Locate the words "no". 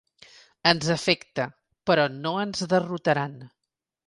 2.23-2.33